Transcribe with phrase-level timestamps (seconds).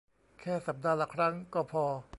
[0.41, 1.85] แค่สัปดาห์ละครั้งก็พอ